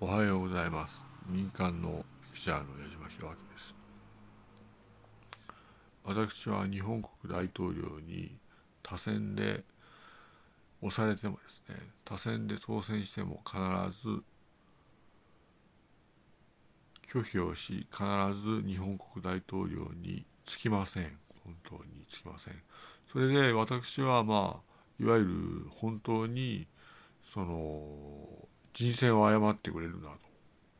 [0.00, 1.04] おはようございます。
[1.28, 3.74] 民間のピクチャーの矢島弘明です。
[6.02, 8.36] 私は日本国大統領に
[8.82, 9.62] 多選で
[10.82, 13.56] 押されてもですね多選で当選しても必
[14.02, 14.22] ず
[17.12, 18.04] 拒否をし必
[18.42, 21.16] ず日本国大統領につきません。
[21.44, 22.54] 本当につきません。
[23.12, 25.30] それで私はまあいわゆる
[25.70, 26.66] 本当に
[27.32, 30.10] その人選を誤ってくれるな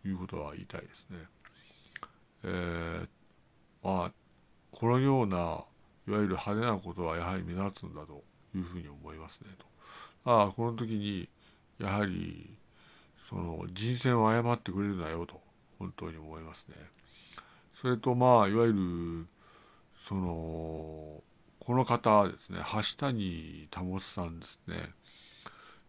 [0.03, 1.19] ということは言いたいですね。
[2.43, 3.09] えー、
[3.83, 4.12] まあ
[4.73, 8.23] このようないわゆる派手なことはやはり目立つんだと
[8.55, 9.65] いうふうに思いますねと。
[10.30, 11.29] ああこの時に
[11.79, 12.59] やはり
[13.30, 15.41] その人選を誤ってくれるなよと
[15.79, 16.75] 本当に思いますね。
[17.81, 19.27] それとまあいわゆる
[20.09, 21.23] その
[21.61, 24.91] この方ですね橋谷保さんですね。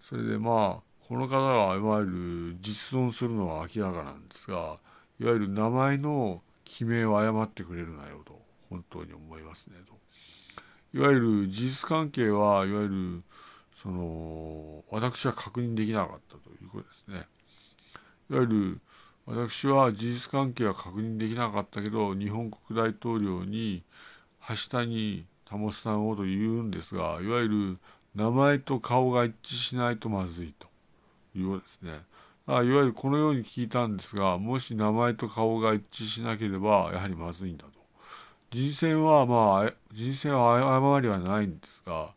[0.07, 4.79] それでまあこの方がいわゆる実存するのは明らかなんですが
[5.19, 9.93] いわゆる名前の記名を誤ってくれるなよと本当に思いますねと。
[10.97, 13.23] いわゆる事実関係はいわゆる
[13.83, 17.27] その私は確認できなかったということですね。
[18.31, 18.81] いわゆる
[19.27, 23.83] 私は事実関係は確認できなかったけど日本国大統領に
[24.47, 27.77] 橋谷保さんをと言うんですがいわゆる
[28.15, 30.67] 名前と顔が一致しないとまずいと。
[31.39, 32.03] いうことですね。
[32.47, 37.71] あいわゆるこのように聞いたんですが、もし名前と顔が一致しなければ、やはりまずいんだと。
[38.51, 42.13] 人選は、まあ、人選は誤りはないんですが、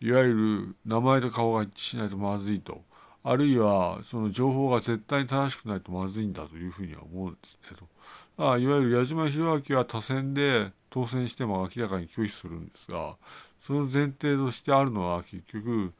[0.00, 2.82] いわゆる名前と顔が一致しないとまずいと。
[3.24, 7.86] あるいは、その情報が絶対に正しくないとまずいんだというふうには思うんですねと。
[8.50, 13.16] あいわゆる矢島弘明は多選で当選しても明らかに拒否するんですが、
[13.60, 15.92] その前提としてあるのは結局、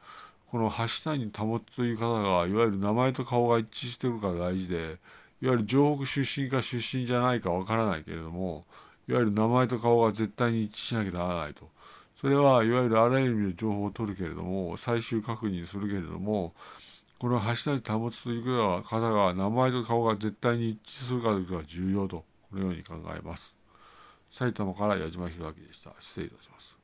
[0.50, 4.98] この橋谷保という方がいわゆる名前と顔が一致してるから大事で
[5.42, 8.64] いわゆる城北出身か出身じゃないかわからないけれども
[9.08, 11.68] いわゆる名前と顔が絶対に一致しなきゃならないと。
[12.20, 16.52] それはいわゆるあらゆる意味で情報を取るけれども最終確認するけれども
[17.20, 23.55] この橋谷保という方が名前と顔が絶対に一致するかということが重要とこのように考えます。
[24.30, 25.92] 埼玉から矢島弘明でした。
[26.00, 26.77] 失礼いたします。